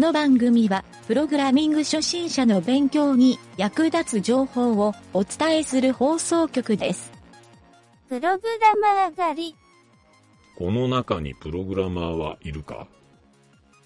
[0.00, 7.12] の番組は、プログラミング初心者の勉強に役立つ情報をお伝えする放送局です。
[8.08, 9.56] プログラマー狩り。
[10.56, 12.88] この中にプログラマーはいるか？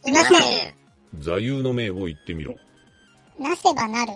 [0.07, 0.75] いません。
[1.19, 2.55] 座右の銘を言ってみろ。
[3.39, 4.13] なせばなる。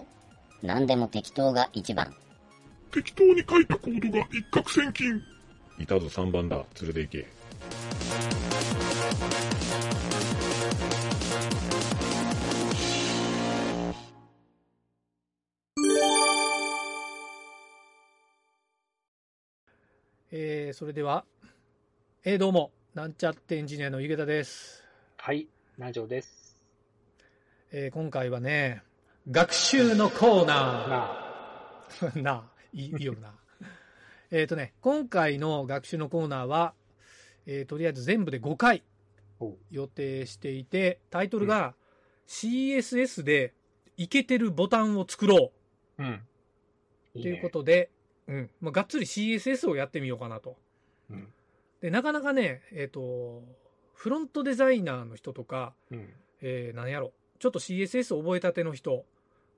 [0.63, 2.15] 何でも適当が一番。
[2.93, 5.21] 適当に書いたコードが一攫千金。
[5.79, 6.65] いたぞ3番だ。
[6.81, 7.29] 連れて行け。
[20.69, 21.25] えー、それでは、
[22.25, 24.85] えー、どうも、なんちゃってエンジニアの井桁です。
[25.17, 26.59] はい、南條です。
[27.73, 28.83] えー、今回はね、
[29.31, 30.55] 学習のコーナ
[32.03, 32.23] なー。
[32.23, 33.35] なあ、 いいいいよな。
[34.31, 36.75] えっとね、今回の学習のコーナーは、
[37.47, 38.83] えーとりあえず全部で5回
[39.71, 41.77] 予定していて、タイトルが、
[42.27, 43.55] CSS で
[43.97, 45.51] イケてるボタンを作ろ
[45.97, 46.21] ううん。
[47.15, 47.89] いということで、
[48.29, 50.57] うん、まあ、がっつり CSS をやってみようかなと。
[51.11, 51.29] うん。
[51.81, 53.43] で、なかなかね、えっ、と、
[53.95, 56.09] フロントデザイナーの人とか、うん。
[56.41, 59.05] えー、なんやろ、ちょっと CSS 覚えたての人、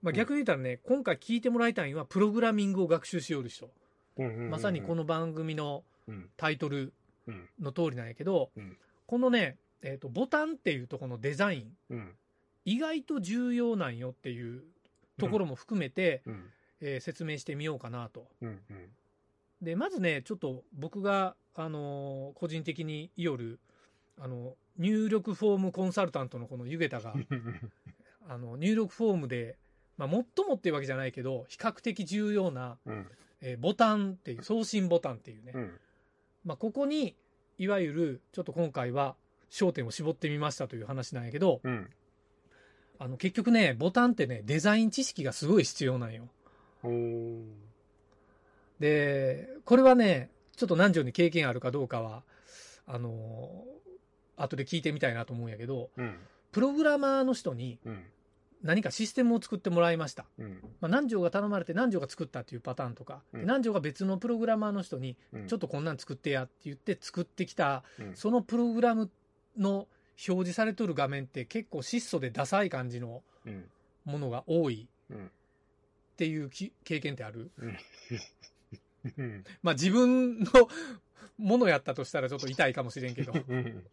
[0.03, 3.71] まあ、うん逆に言ったらね、今回聞いてもらいたいのは、プログラミングを学習しよる人。
[4.17, 6.31] うんうんうんうんまさにこの番組のうん。
[6.37, 6.93] タイトル
[7.27, 7.49] うん。
[7.61, 12.15] の通りなんやけど、うんこのね、えーと、ボタンっていうとこのデザイン、うん。
[12.65, 14.63] 意外と重要なんよっていう
[15.19, 16.51] ところも含めて、うん。
[16.81, 18.27] えー説明してみようかなと。
[19.61, 19.67] うん。
[19.67, 23.61] で、まずね、ちょっと僕が、あのー個人的にいよる、
[24.19, 27.71] あの、入力フォームコンサルタントのこのゆげたが、うん。
[28.29, 29.57] あの、入力フォームで、
[29.97, 33.07] まあ、最もっていうわけじゃないけど、比較的重要な、うん。
[33.41, 35.53] えーボタンっていう、送信ボタンっていうね。
[35.55, 35.81] うん。
[36.45, 37.17] まあ、ここに、
[37.59, 39.17] いわゆる、ちょっと今回は
[39.51, 41.91] 焦点を絞ってみましたという話なんやけど、うん。
[42.99, 46.29] あの、結局ね、ボタンってね、デザイン知識がすごい必要なんよ。
[48.81, 52.23] で、これはね、ちょっと何条に経験あるかどうかは、
[52.87, 53.81] あのー
[54.43, 56.17] 後で聞いてみたいなと思うんやけど、うん。
[56.51, 58.05] プログラマーの人にうん。
[58.63, 60.25] 何かシステムを作ってもらいました。
[60.39, 60.61] うん。
[60.81, 65.47] まあ、何条が頼まれて何条が作ったっていうパターンとか、うん何条が別のプログラマーの人に、うん。
[65.47, 69.11] ちょっとこんなん作ってやって言って作ってきた、うんそのプログラム
[69.59, 69.87] の
[70.27, 73.65] 表示されとる画面って結構質素でダサい感じのうん。
[74.07, 75.27] ものが多いうん。
[75.27, 75.31] っ
[76.17, 77.51] ていうき経験ってある？
[79.17, 79.45] うん。
[79.63, 80.47] まあ自分の
[81.39, 83.33] ものやったとしたらちょっと痛いかもしれんけど。
[83.49, 83.87] うん。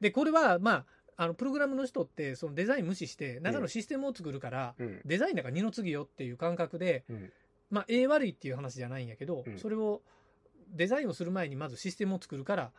[0.00, 0.86] で、これは、まあ、
[1.16, 5.00] あの、プログラムの人って、そのデザイン無視して、中のシステムを作るから、うん。
[5.04, 7.32] デザインなんか二の次よっていう感覚で、うん。
[7.70, 10.02] まあ、ええ悪いっていう話じゃないんやけど、うんそれを、
[10.70, 12.72] デザインをする前にまずシステムを作るから、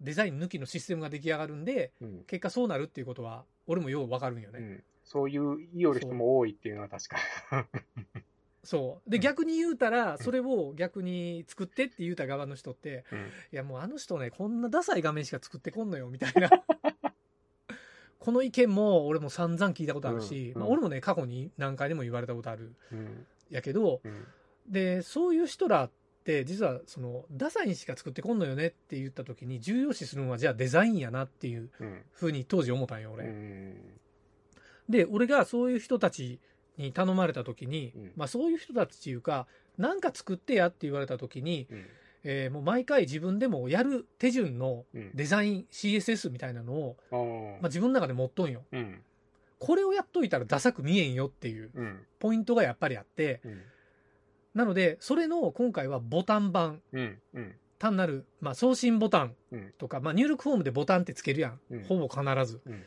[0.00, 2.24] デザイン抜きのシステムが出来上がるんで、うん。
[2.24, 4.58] 結果そうなるっていうことは、俺もようわかるんよね。
[4.58, 4.84] うん。
[5.04, 7.18] そういう言いよる人も多いっていうのは確か。
[8.64, 9.10] そう。
[9.10, 13.18] で、うん逆に言うたら、それを逆に作ってって言うた側の人って、うん。
[13.18, 16.50] いやもうあの人ね、こんなダサい画面しか作ってこんのよ、みたいな。
[18.18, 22.72] この意見も俺も散々聞いたことあるし、うんまあ、俺もね、過去に何回でも言われたことある。
[22.92, 23.26] うん。
[23.50, 24.26] やけど、うん。
[24.68, 25.90] で、そういう人らっ
[26.24, 32.02] て、実はその、ダサいにしか作ってこんのよねって言った時に、重要視するのはじゃあデザインやなっていううん。
[32.12, 33.24] ふうに当時思ったんよ、う俺。
[33.26, 33.76] ん。
[34.88, 36.38] で、俺がそういう人たち
[36.78, 39.46] に頼まれた時に、うんまあそういう人たちっていうか、
[39.78, 41.86] なんか作ってやって言われた時に、うん。
[42.24, 45.10] えーもう毎回自分でもやる手順のうん。
[45.14, 46.96] デザイン CSS みたいなのを、
[47.60, 48.62] まあ、自分の中で持っとんよ。
[48.72, 49.00] うん。
[49.58, 52.06] これをやっといたらダサく見えんよっていううん。
[52.18, 53.62] ポイントがやっぱりあって、うん。
[54.54, 57.18] なので、それの今回はボタン版、うん。
[57.34, 57.54] うん。
[57.78, 59.72] 単なる、まあ、送信ボタンうん。
[59.78, 61.60] とか、まあ、入力フォームでボタンってつけるやん。
[61.70, 62.60] うんほぼ必ず。
[62.66, 62.82] うん。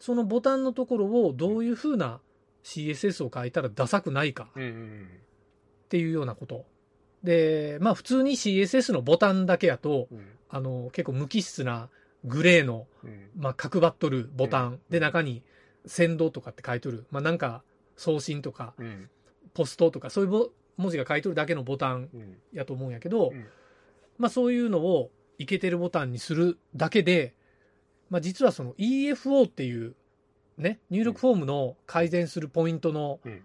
[0.00, 2.20] そのボタンのところをどういう風な
[2.64, 4.48] CSS を書いたらダサくないか。
[4.54, 4.58] っ
[5.88, 6.64] ていうようなこと。
[7.22, 10.26] で、まあ普通に CSS のボタンだけやと、うん。
[10.48, 11.88] あの、結構無機質な
[12.24, 13.30] グレーの、うん。
[13.36, 15.42] まあ角張っとるボタン、うんで中に
[15.86, 17.06] 先導とかって書いとる。
[17.10, 17.62] まあなんか
[17.96, 19.10] 送信とかうん。
[19.54, 22.36] ポストとかそういうぼ文字が書いとるだけのボタンうん。
[22.52, 23.46] やと思うんやけど、うん
[24.18, 27.34] まあそういうのをいけてるボタンにするだけで、
[28.10, 29.94] まあ実はその EFO っていう
[30.58, 33.42] ね、入力フォームの改善するポイントの、うん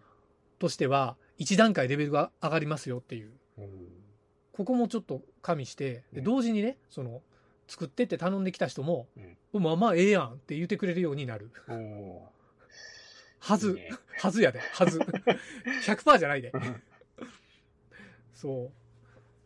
[0.60, 3.32] としては、1段階レベルが上がりますよっていう。
[4.54, 7.22] ここもちょっと加味して、でうん同時にね、その、
[7.68, 9.08] 作ってって頼んできた人も、
[9.54, 11.52] うんまあまあええやんって言ってくれるようになる。
[13.40, 15.00] はいず、いねはずやで、はず。
[15.86, 16.52] 100%じゃないで。
[18.34, 18.72] そう。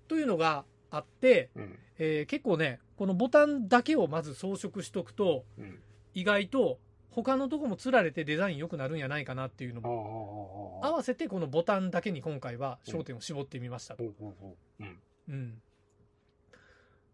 [0.08, 1.80] というのがあって、うん。
[2.00, 5.80] えー結構ね、このボタンだけをまず装飾しとくと、うん。
[6.14, 6.80] 意外と
[7.12, 14.04] 他のとこもつられてデザイン良くなるんやないかなっていうのも合わせてこのボタンだけに今回は焦点を絞ってみましたと。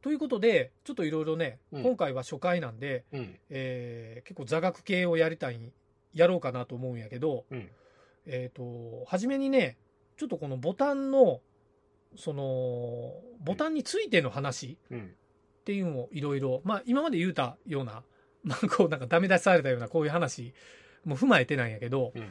[0.02, 1.84] ということで、ちょっといろいろね、うん。
[1.84, 3.36] 今回は初回なんで、うん。
[3.50, 5.60] えー結構座学系をやりたい、
[6.14, 7.70] やろうかなと思うんやけど、うん。
[8.26, 9.78] えっ、と、初めにね、
[10.18, 11.42] ちょっとこのボタンの、
[12.16, 15.16] その、ボタンについての話うん。
[15.62, 18.04] っていうのをいろいろ、まあ今まで言うたような、まあ
[18.76, 20.54] こうなんかダメ出しされたようなこういう話
[21.06, 22.30] も踏まえてなんやけど、うん。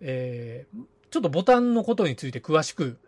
[0.00, 0.80] えー
[1.10, 2.98] ちょっとボタンのことについて詳しく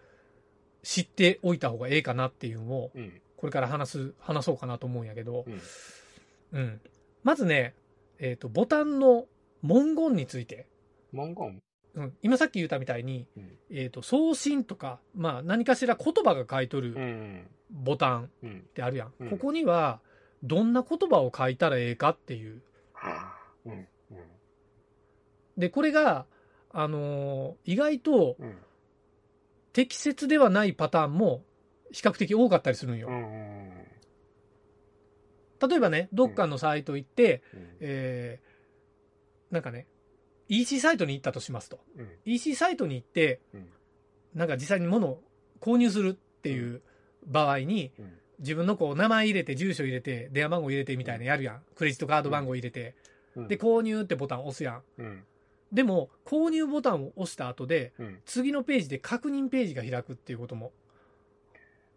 [0.83, 3.21] 知っておいた方がええかなっていうのを、うん。
[3.37, 6.61] これから話す、話そうかなと思うんやけど、うん。
[6.61, 6.81] うん。
[7.23, 7.75] まずね、
[8.19, 9.27] えっ、と、ボタンの
[9.63, 10.67] 文言について、
[11.13, 11.63] 文言？
[11.93, 13.59] うん、今さっき言ったみたいに、うん。
[13.71, 17.47] えっ、と、送信とか、まあ何かしら言葉が書いとうるん。
[17.71, 18.63] ボタンっうん。
[18.75, 19.13] てあるやん。
[19.21, 19.31] うん。
[19.31, 20.01] ここには、
[20.43, 22.63] どんな言葉を書いたらええかっていう。
[25.57, 26.27] で、これが、
[26.73, 28.57] あのー意外とうん。
[29.73, 31.45] 適切ではないパターンも
[31.93, 33.09] 比較的多かったりするんよ。
[33.09, 33.71] うん
[35.69, 37.77] 例えばね、どっかのサイト行って、うん。
[37.81, 39.87] えーなんかね、
[40.49, 41.81] EC サイトに行ったとしますと。
[41.97, 42.09] うん。
[42.25, 43.69] EC サイトに行って、うん。
[44.35, 45.23] なんか実際に物を
[45.61, 46.83] 購入するっていう
[47.27, 51.63] 場合に、うん自分のこう名前入れて、住所入れて、電話番号入れてみたいなやるやん。
[51.75, 52.95] クレジットカード番号入れて。
[53.37, 54.83] うんで、購入ってボタン押すやん。
[54.99, 55.25] うん
[55.73, 60.73] でも、購入ボタンを押した後で、うん次のページで確認ページが開くっていうことも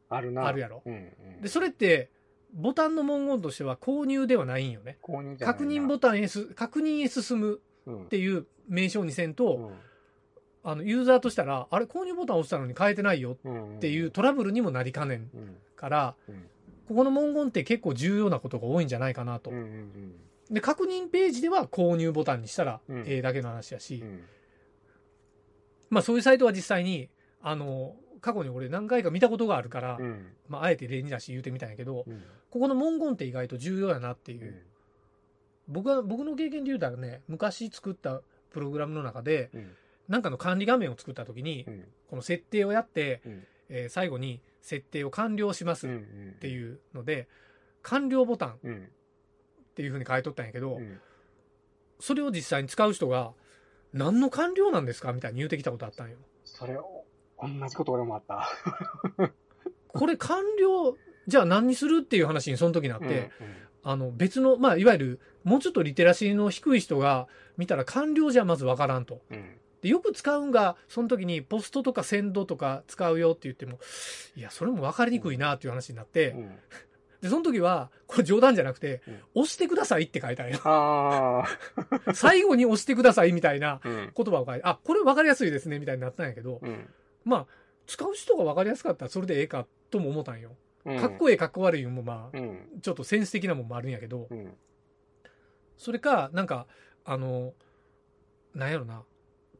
[0.09, 0.83] あるなあるやろ。
[0.85, 0.97] うんう
[1.39, 2.09] んで、それって、
[2.53, 4.97] ボタンの文言としては購入ではないんよね。
[5.01, 9.73] 購入じゃないな確認ボタンへす、確認へ進むうんっていう名称にせんと、うん
[10.63, 15.55] あの、ユーザーとしたら、あれ、購入ボタン押したのに変えてないようんっていうトラブルにもなりかねんうん。
[15.75, 16.35] から、うん。
[16.87, 19.51] ここの文言って結構重要なことが多いんじゃないかなと。
[20.49, 22.99] で、確認ページでは購入ボタンにしたらうん。
[23.07, 23.95] ええだけの話やし。
[23.95, 24.21] う、ん。
[25.89, 27.09] まあそういうサイトは実際に、
[27.41, 30.27] あの、過去に俺何回か見たことがあるからう、ん。
[30.47, 32.23] まああえて例に出して言うてみたんやけど、うん。
[32.49, 34.45] ここの文言って意外と重要やなっていう。
[34.45, 34.45] う。
[34.51, 34.61] ん。
[35.67, 38.21] 僕は、僕の経験で言うたらね、昔作った
[38.51, 39.75] プログラムの中で、うん
[40.07, 41.87] なんかの管理画面を作った時にう、ん。
[42.09, 43.43] この設定をやって、うん。
[43.69, 47.27] えー最後に設定を完了しますっうんていうので、
[47.81, 48.89] 完了ボタンっうん。
[49.75, 50.99] ていう風に書いとったんやけど、うん。
[51.99, 53.33] それを実際に使う人が、
[53.93, 55.13] 何の完了なんですか？
[55.13, 56.17] みたいに言うてきたことあったんよ。
[56.45, 57.05] それを
[57.41, 58.49] 同じこと俺もあった。
[59.87, 60.97] これ完了、
[61.27, 63.31] じゃあ何にするっていう話にその時になって、
[63.83, 67.27] あの別の、まあいわゆる、もうちょっとリテラシーの低い人が
[67.57, 69.21] 見たら完了じゃまずわからんと。
[69.29, 73.79] うんうんでよく使うんが、その時にポストとかセンドとか使うよって言っても、
[74.37, 76.55] いや、それも分かりにくいなっていう話になって、うん。
[77.21, 79.41] で、その時は、これ冗談じゃなくて、うん。
[79.41, 80.59] 押してくださいって書いたんよ。
[82.15, 84.13] 最後に押してくださいみたいなうん。
[84.15, 86.89] 言葉を書いて、あ、これ分かりやすいですねみたいになったんやけど、うん。
[87.25, 87.47] まあ、
[87.85, 90.55] 使う人が分かりやすかったらそれでええかとも思ったんよ。
[90.85, 90.99] うん。
[90.99, 92.79] かっこええかっこ悪いもまあ、うん。
[92.81, 94.53] ちょっとセンス的なもんもあるんやけど、うん。
[95.77, 96.67] それか、なんか、
[97.03, 97.53] あの、
[98.53, 99.03] なんやろな、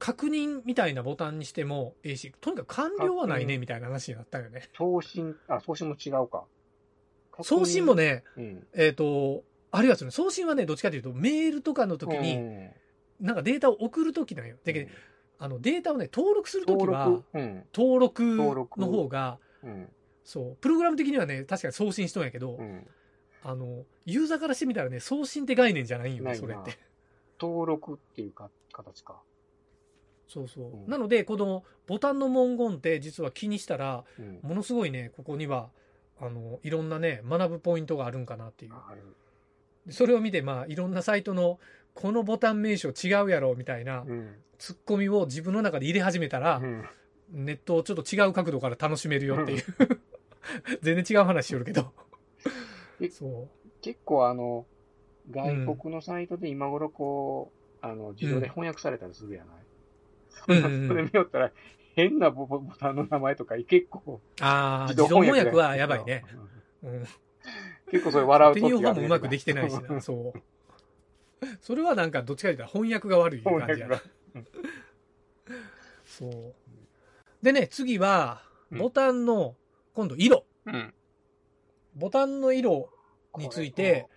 [0.04, 4.70] 確認みたいなボタンにしてもええし、とにかく完了はないね、みたいな話になったよね。
[4.78, 6.44] 送信あ送信も違うか。
[7.42, 8.68] 送信もね、うん。
[8.74, 12.72] えっ、と、あるいはその送信はね、どっちかというと、メールとかの時に、うん。
[13.22, 14.58] なんかデータを送る時なんよ。
[14.66, 14.92] だけど、
[15.40, 17.22] あの、データをね、登録する時登は、
[17.74, 18.24] 登録
[18.78, 19.88] の方が、うん。
[20.26, 22.86] そう、プログラム的にはね、確かに送信しとんやけど、うん。
[23.42, 26.78] あの、ユーザーからしてみたらね、送信って概念じゃないんよね、それって。
[27.40, 29.22] 登録っていうか形か
[30.34, 30.64] そうそう。
[30.66, 30.90] うん。
[30.90, 34.40] なので、このボタンの文言って実は気にしたら、うん。
[34.42, 35.70] ものすごいね、ここには、
[36.20, 39.92] あの、いろんなね、学ぶポイントがあるんかなっていう。
[39.92, 41.60] それを見て、まあ、いろんなサイトの、
[41.94, 44.36] このボタン名称違うやろ、みたいなうん。
[44.58, 46.86] ツッコミを自分の中で入れ始めたらう、ん。
[47.30, 49.64] ネットをちょっと違う角度から楽しめるよっていう。
[50.82, 51.92] 全然違う話しよるけど。
[53.00, 53.10] え。
[53.10, 53.48] そ
[53.82, 54.66] 結構あの
[55.30, 59.63] 外国のサイトで今頃こうあの自動で翻訳されたりするやない、
[60.48, 61.52] うんそれ見よったら
[61.96, 64.44] 変なボボボタンの名前とか結構う。
[64.44, 66.24] ああ、自動翻翻訳訳はやばいね。
[66.84, 67.06] うん。
[67.92, 70.02] 結構それ笑う手ときに方もうまくできてないしな。
[70.02, 71.48] そう。
[71.62, 74.02] それはなんかどっちかというと翻訳が悪い感じやな。
[76.06, 76.56] そう。
[77.44, 79.56] でね、次は、うんボタンの、
[79.94, 80.46] 今度色。
[80.66, 80.94] うん
[81.96, 82.90] ボタンの色
[83.38, 84.08] について、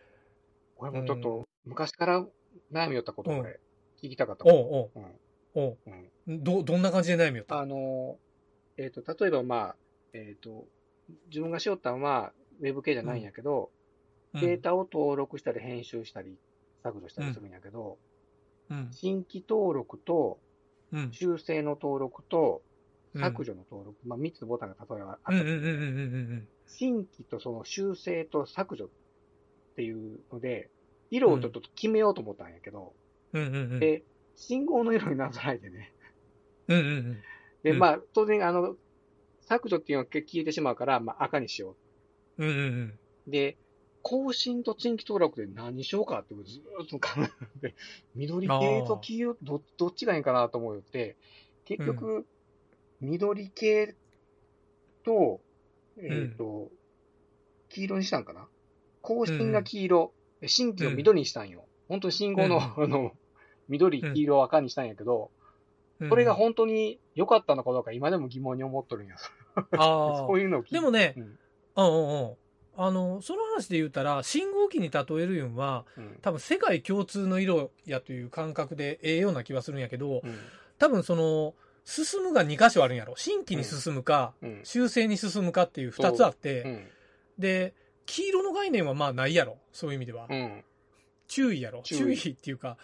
[0.77, 2.27] これもちょっと昔から
[2.73, 3.61] 悩みよったことうんこれ
[4.03, 5.05] 聞きたかったおううん
[5.57, 7.59] おうんうど、どんな感じで悩みよった？
[7.59, 8.19] あの、
[8.77, 9.77] えっ、と、例えばまあ、
[10.13, 10.67] えっ、と、
[11.29, 13.71] 自分がしよったのは、ウェブ系じゃないんやけど、
[14.35, 16.37] うんデータを登録したり編集したり
[16.83, 17.97] 削除したりするんやけど、
[18.69, 18.89] うん。
[18.93, 20.39] 新規登録と、
[20.93, 21.09] うん。
[21.11, 22.61] 修正の登録と、
[23.15, 23.97] うん削除の登録。
[24.07, 25.33] まあ、3つのボタンが例えばあった
[26.67, 28.89] 新規とその修正と削除っ
[29.77, 30.69] ていうので、
[31.11, 32.93] 色をちょっと決めようと思ったんやけど。
[33.33, 34.03] で、
[34.37, 35.93] 信号の色にならないでね。
[36.69, 37.23] うんうんうん。
[37.63, 38.77] で、うんまあ、当然、あの、
[39.41, 41.77] 削除っていうのが消えてしまうから、まあ、赤にしよ
[42.39, 42.99] うんうんうん。
[43.29, 43.31] う。
[43.31, 43.57] で、
[44.03, 47.09] 更新と新規登録で何にしようかってずーっと考
[47.63, 47.75] えて、
[48.15, 51.17] 緑系と黄色、どどっちがいいかなと思うって、
[51.65, 52.25] 結局、
[53.01, 53.97] 緑系
[55.05, 55.41] と、
[55.99, 56.71] えっ、と、
[57.69, 58.47] 黄色にしたんかな？
[59.03, 61.65] 更新が黄色、で新規を緑にしたんよ。
[61.89, 63.13] 本当に信号の、うんあの、
[63.69, 65.31] 緑、黄色、赤にしたんやけど、
[66.01, 66.09] うん。
[66.11, 69.17] これが本当に良かったのかどうか今でも疑問に思っとるんや。
[69.77, 71.23] そういうのを聞いてでもねうん
[71.77, 72.37] うんうんうん。
[72.79, 80.39] あの、その話で言ったら、信号機に例えるいうんは、うん多分世界共通の色やという感覚でええような気はするんやけど、うん
[80.79, 81.55] 多分その、
[81.85, 83.15] 進むが2箇所あるんやろ。
[83.17, 86.89] 新規に進むか、うん修正に進むかっていう2つあって、うん
[87.39, 89.59] で、黄色の概念はまあないやろ。
[89.73, 90.27] そういう意味では。
[90.29, 90.65] うん
[91.29, 91.83] 注意やろ。
[91.83, 92.77] 注意っていうか、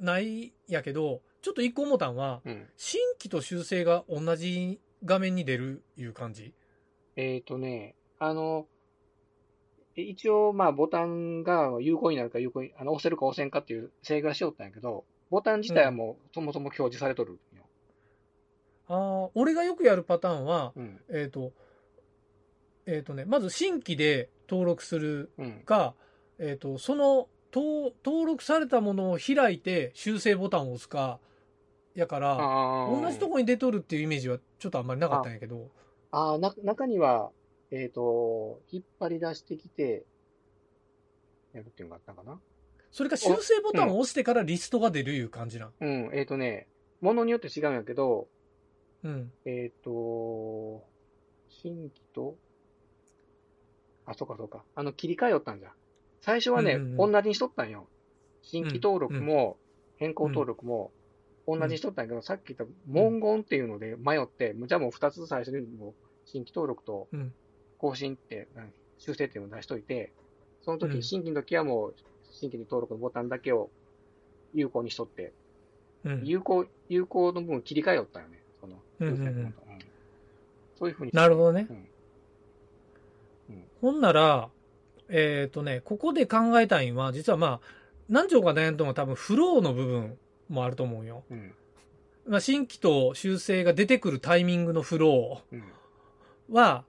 [0.00, 6.54] ないやけど、ちょっと一個思ったんは、うん新規と修正が同じ画面に出るいう感じ？
[7.16, 8.66] えっ、とね、あの、
[9.96, 17.64] え一応、まあ、ボタンが有効になるか有効に、あの、押せるか押せんかっていう制御はしよったんやけど、ボタン自体はもう、そもそも表示されとるんよ。
[18.88, 21.00] ああ、俺がよくやるパターンは、うん。
[21.10, 21.52] えっ、と、
[22.84, 25.62] えっ、とね、まず新規で登録するうん。
[25.64, 25.94] か、
[26.38, 31.20] えっ、と、その登登録されたものを開いて修正ボタンを押すか、
[31.94, 35.70] やから、あ同じとこに出とるっていうイメージはちょっとあんまりなかったんやけど、
[36.10, 37.30] ああ、な、中には、
[37.70, 40.04] えっ、と、引っ張り出してきて、
[41.52, 42.38] やるっていうのがあったかな
[42.90, 45.72] それか修正ボタンを押してからリストが出るいう感じなん？
[45.80, 46.68] うん、えっ、とね、
[47.00, 48.28] ものによって違うんやけど、
[49.02, 49.32] うん。
[49.44, 50.84] えっ、と、
[51.48, 52.36] 新規と、
[54.04, 54.64] あ、そうかそうか。
[54.74, 55.72] あの、切り替えよったんじゃ。
[56.20, 57.12] 最初はね、うんうんうん。
[57.12, 57.86] 同じにしとったんよ。
[58.42, 59.56] 新規登録も、
[59.96, 60.90] 変更登録も、
[61.46, 65.94] 同じにしとったんやけど、さっき言った文言っていうので迷って、じゃあもう二つ最初にもう
[66.24, 67.32] 新規登録とうん。
[67.78, 70.10] 更新って、うん修正っていうのを出しといて、
[70.62, 71.02] その時、うん。
[71.02, 71.94] 新規の時はもう、
[72.30, 73.68] 新規登録のボタンだけを
[74.54, 75.34] 有効にしとって、
[76.04, 76.22] うん。
[76.24, 78.40] 有効、有効の部分切り替えよったよね。
[78.60, 78.80] その、う
[80.78, 81.12] そういうふうに。
[81.12, 81.66] なるほどね。
[83.50, 83.64] うん。
[83.82, 84.50] ほんなら、
[85.08, 87.60] えっ、とね、ここで考えたいんは、実はまあ、
[88.08, 91.24] 何兆か悩んとんは多分フローの部分もあると思うよ。
[91.30, 91.54] うん。
[92.26, 95.58] まあ、新規と修正が出てくるタイミングのフロうん。
[95.58, 95.62] ー
[96.50, 96.84] は、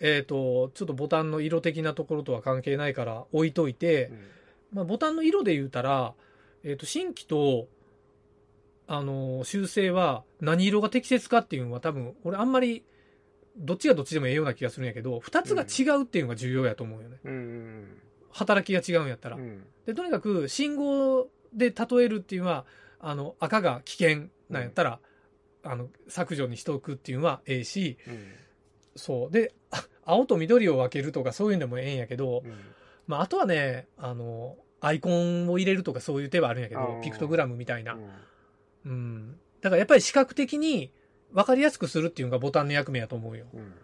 [0.00, 4.12] えっ、と、ちょっとボタンの色的なところとは関係ないから置いといて、
[4.72, 6.14] まあ、ボタンの色で言うたら、
[6.64, 7.68] えっ、と、新規と、
[8.88, 12.84] あのー修正は何色が適切かっていうのは多分、俺あんまり、
[13.56, 17.18] どっちがどっちでもええような気がするんやけど、二つが違うっていうのが重要やと思うよね。
[17.24, 17.32] うん。
[17.32, 18.02] うん。
[18.30, 19.36] 働きが違うんやったら。
[19.36, 19.64] うん。
[19.86, 22.66] で、とにかく、信号で例えるっていうのは、
[22.98, 25.00] あの、赤が危険なんやったら、
[25.62, 28.32] あの、削除にしておくっていうのはええし、うん。
[28.94, 29.30] そう。
[29.30, 32.54] で、あ 青と緑を分けるとかそういうのもええんやけど、うん。
[33.06, 37.94] まあ、あとはね、あの、アイコンを入れるとかそういう手はあるんやけどピクトグラムみたいな。
[37.94, 38.10] うん
[38.86, 39.40] うん。
[39.60, 40.92] だからやっぱり視覚的に
[41.32, 43.46] 分かりやすくするっていうのがボタンの役目やと思うよ。
[43.52, 43.74] うん。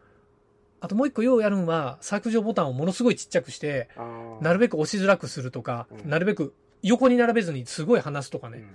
[0.81, 3.89] あともう一個ようやるのは、削除ボタンをものすごいちっちゃくして、
[4.41, 6.11] なるべく押しづらくするとか、うん。
[6.11, 8.69] なるべく横に並べずにすごい離すとかね、うん。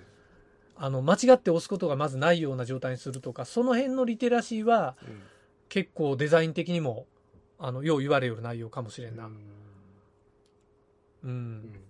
[0.77, 5.21] あの、間違って押すことがまずないような状態にするとか、その辺のリテラシーはうん。
[5.69, 7.07] 結構デザイン的にも、
[7.59, 9.29] あの、よう言われる内容かもしれんな。
[11.23, 11.81] うん。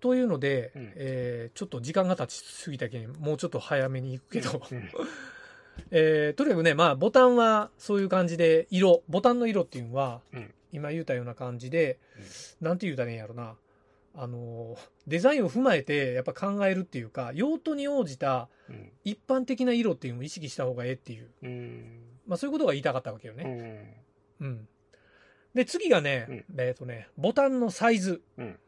[0.00, 0.92] というので、うん。
[0.96, 4.90] えーちょっと時間が経ちすぎたけん、もうちょっと早めに行くけど、うん
[5.90, 10.54] えーとにかくね、まあ、ボタンはそういう感じで、色、ボタンの色っていうのは、うん。
[10.72, 11.98] 今言うたような感じで、
[12.60, 13.54] なんて言うたらいいんやろな。
[14.16, 18.90] あのー、デザインを踏まえて、やっぱ考えるっていうか、用途に応じたうん。
[19.04, 22.00] 一般的な色っていうのを意識した方がええっていう、うん。
[22.26, 24.04] まあそういうことが言いたかったわけようね。
[24.40, 24.44] ん。
[24.44, 24.68] うん。
[25.54, 28.22] で、次がね、えっ、とね、ボタンのサイズ。
[28.38, 28.58] うん。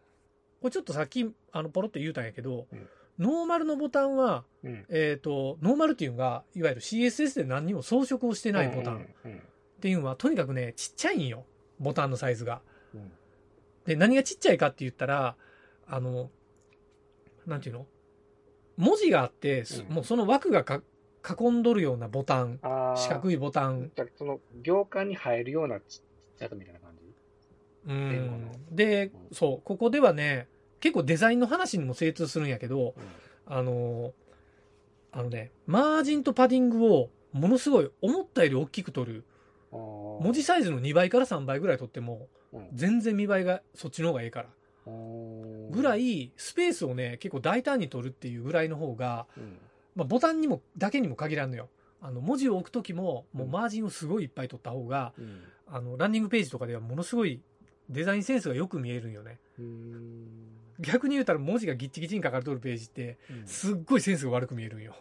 [0.60, 4.84] これちょっとさっき、あの、ポロッと言うたんやけど、うんノーマルのボタンは、うん。
[4.88, 8.96] えっ、と、ノーマルっていうのが、いわゆる CSS で何にも装飾をしてないボタン。
[8.96, 9.42] っうん
[9.78, 11.44] ていうのは、とにかくね、ちっちゃいんよ。
[11.78, 12.62] ボタンのサイズが。
[12.94, 13.12] うん。
[13.84, 15.36] で、何がちっちゃいかって言ったら、
[15.86, 16.30] あの、
[17.46, 17.86] なんていうの？
[18.76, 19.94] 文字があって、すうん。
[19.94, 20.82] もうその枠がか
[21.38, 23.90] 囲んどるようなボタン、四角いボタン。
[24.16, 25.84] その行間に入るようなちっ
[26.38, 27.92] ちゃさみたいな感じ？
[27.92, 28.50] うん。
[28.70, 30.48] で、そう、ここではね、
[30.80, 32.94] 結構デザインの話にも精通するんやけど、
[33.46, 34.12] あの、
[35.12, 39.24] あのね、マージンとパディングをものすごい思ったより大きく取る。
[39.70, 44.48] 文文字サイズの2倍から3倍ぐらい取っても、うん全然見栄えがそっちの方がいいから。
[44.86, 49.58] ぐらい、い、スペースをね、結構大胆に取るっていうぐらいの方が、うん
[49.96, 51.68] まあ、ボタンにも、だけにも限らんのよ。
[52.00, 57.40] あの、文字を置くときも、もううんマージンをすごいいっぱい取った方が、うんあの、ランディングページとかではものすごい
[57.90, 59.38] デザインセンスがよく見えるんよね。
[60.78, 64.94] うん逆に言うたら文字がギッチギチに書かれとるページって、すっごいセンスが悪く見えるんよ。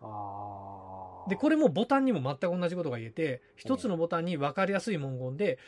[0.00, 5.58] あーで、これもボタンにも全く同じことが言えて、一つのボタンに分かりやすい文言で、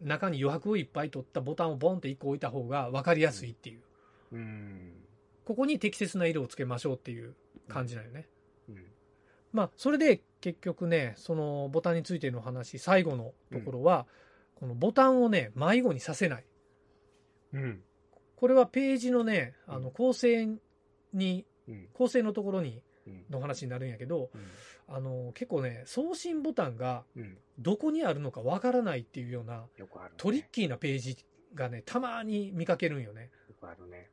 [0.00, 3.80] うん中に余白をいっぱい取ったボタンをボンって一個置いた方が分かりやすいっていう。
[4.32, 4.92] うん
[5.44, 7.34] ここに適切な色をつけましょうっていう
[7.68, 8.28] 感じなんよね。
[8.68, 8.84] うん
[9.50, 14.06] まあ、それで結局ね、そのボタンについての話、最後のところは、
[14.56, 16.44] このボタンをね、迷子にさせない。
[17.54, 17.82] うん
[18.38, 19.82] これはページのね、あうん。
[19.82, 20.46] の構成
[21.12, 21.88] に、うん。
[21.92, 23.24] 構成のところにうん。
[23.30, 24.94] の話になるんやけど、うん。
[24.94, 27.36] あの、結構ね、送信ボタンがうん。
[27.58, 29.64] どこにあるのかわからないっていうような
[30.16, 31.16] トリッキーなページ
[31.54, 33.30] がね、たまに見かけるんよね。
[33.48, 34.08] よくあるね。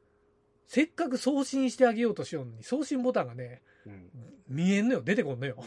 [0.65, 4.09] せっかく送信してあげようとしようのに、送信ボタンがね、うん。
[4.47, 5.63] 見えんのよ、出てこんのよ。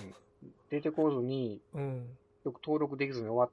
[0.71, 2.09] 出てこずにうん。
[2.45, 3.47] よく登録できずに終わ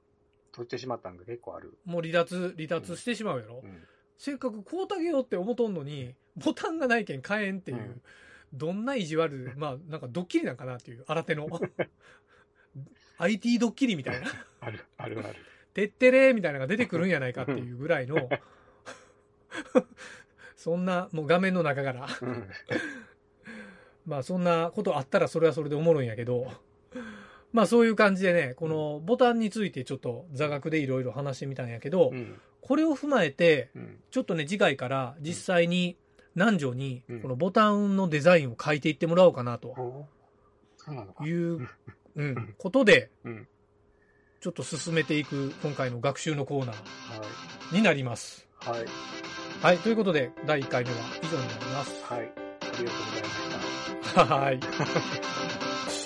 [0.64, 1.78] ってしまったんが結構ある。
[1.84, 3.60] もう離脱、離脱してしまうやろ。
[3.62, 3.86] うん
[4.18, 8.02] せっかくこうたげようって思っとんのに、ボタンがないけん買えんっていう、うん。
[8.52, 11.48] どんな意地悪、 まあなんかドッキリなんかなっていう、新手の。
[13.18, 14.26] IT ドッキリみたいな。
[14.60, 15.36] あるあるある。
[15.72, 18.16] てってれーみたいなのが出てくるんやないかっていうぐらいの、
[20.56, 22.48] そんな、もう画面の中から、うん。
[24.06, 26.50] まあそんなことあったらそれはそれでおもろいんやけど、
[27.52, 33.98] まあそういう感じでね、このボタンについてちょっと座学でいろいろ話してみたんやけど、うんこれを踏まえて、うん。
[34.10, 35.96] ちょっとね、次回から実際に
[36.34, 37.20] 南條にうん。
[37.22, 40.08] このボタンのデザインを書いていってもらおうかなと。
[41.24, 41.68] いう、
[42.16, 43.46] うん、ことで、うん。
[44.40, 46.76] ちょっと進めていく今回の学習のコーナー。
[46.76, 47.24] は
[47.72, 47.76] い。
[47.76, 48.48] になります。
[48.58, 48.84] はい。
[49.62, 52.04] はい、ということで第1回目は以上になります。
[52.04, 52.20] はい。
[52.20, 52.30] あり
[52.62, 54.24] がとうございました。
[54.26, 54.60] はい。